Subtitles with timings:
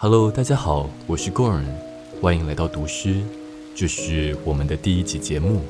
[0.00, 1.64] Hello，大家好，我是 Gorn，
[2.20, 3.20] 欢迎来到读诗，
[3.74, 5.62] 这是我们的第一集节目。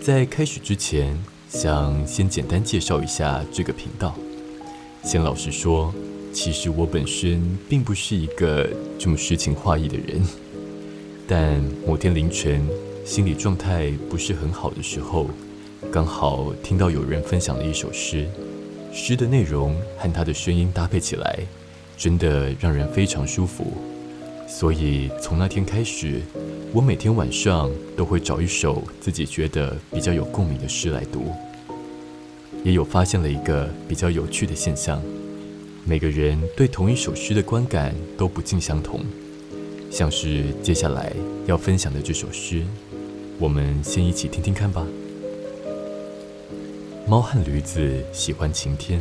[0.00, 1.18] 在开始之前，
[1.48, 4.14] 想先简单介绍一下这个频道。
[5.02, 5.92] 先老实说，
[6.32, 10.22] 其实我本身并不是一个这么诗情画意的人，
[11.26, 12.64] 但某天凌晨，
[13.04, 15.28] 心理状态不是很好的时候，
[15.90, 18.28] 刚好听到有人分享了一首诗，
[18.92, 21.40] 诗的内容和他的声音搭配起来。
[21.96, 23.72] 真的让人非常舒服，
[24.48, 26.20] 所以从那天开始，
[26.72, 31.32] 我每天晚上都会找一首自己觉得比较有共鸣的诗来读。
[32.62, 35.02] 也有发现了一个比较有趣的现象：
[35.84, 39.00] 每个人对同一首诗的观感都不尽相同。
[39.90, 41.12] 像是接下来
[41.46, 42.64] 要分享的这首诗，
[43.38, 44.84] 我们先一起听听看吧。
[47.06, 49.00] 猫和驴子喜欢晴天。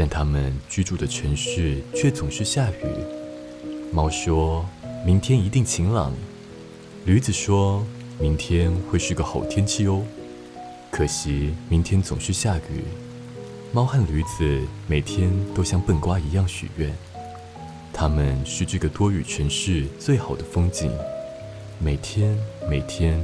[0.00, 2.84] 但他们居住的城市却总是下雨。
[3.92, 4.64] 猫说
[5.04, 6.14] ：“明天一定晴朗。”
[7.04, 7.84] 驴子说
[8.16, 10.04] ：“明天会是个好天气哦。”
[10.88, 12.84] 可惜明天总是下雨。
[13.72, 16.94] 猫和驴子每天都像笨瓜一样许愿，
[17.92, 20.92] 他们是这个多雨城市最好的风景，
[21.80, 22.38] 每天
[22.70, 23.20] 每天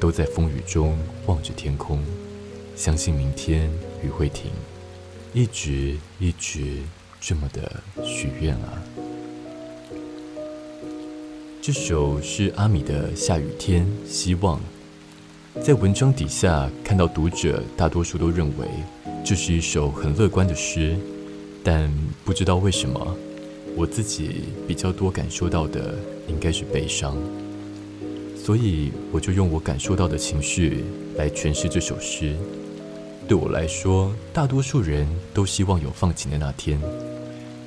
[0.00, 2.02] 都在风雨中望着天空，
[2.74, 3.70] 相信明天
[4.02, 4.50] 雨会停。
[5.34, 6.78] 一直一直
[7.20, 8.82] 这么的许愿啊！
[11.60, 14.58] 这首是阿米的《下雨天》，希望
[15.62, 18.66] 在文章底下看到读者大多数都认为
[19.22, 20.96] 这是一首很乐观的诗，
[21.62, 21.92] 但
[22.24, 23.16] 不知道为什么，
[23.76, 25.94] 我自己比较多感受到的
[26.26, 27.14] 应该是悲伤，
[28.34, 30.84] 所以我就用我感受到的情绪
[31.16, 32.34] 来诠释这首诗。
[33.28, 36.80] 对我来说，大多数人都希望有放晴的那天，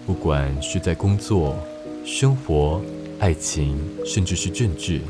[0.08, 1.56] 不管是在工作、
[2.04, 2.82] 生活、
[3.20, 5.02] 爱情，甚至是政治。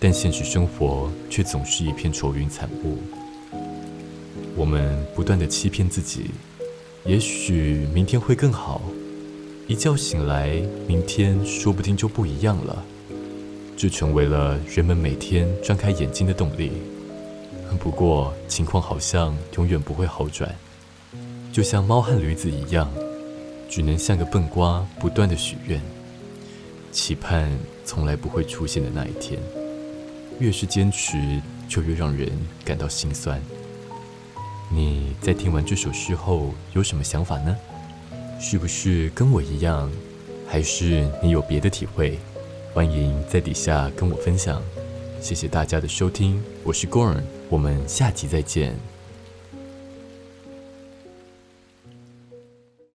[0.00, 2.96] 但现实生活却总是一片愁云惨雾。
[4.56, 6.30] 我们不断的欺骗自己，
[7.04, 8.80] 也许明天会更好。
[9.68, 12.82] 一觉醒来，明天说不定就不一样了。
[13.76, 16.72] 这成为了人们每天张开眼睛的动力。
[17.76, 20.54] 不过，情况好像永远不会好转，
[21.52, 22.90] 就像猫和驴子一样，
[23.68, 25.80] 只能像个笨瓜，不断的许愿，
[26.90, 27.50] 期盼
[27.84, 29.40] 从来不会出现的那一天。
[30.38, 32.28] 越是坚持，就越让人
[32.64, 33.40] 感到心酸。
[34.70, 37.56] 你在听完这首诗后有什么想法呢？
[38.40, 39.90] 是不是跟我一样，
[40.48, 42.18] 还是你有别的体会？
[42.72, 44.60] 欢迎在底下跟我分享。
[45.24, 48.93] 谢谢大家的收听，我是 Gorn，我们下集再见。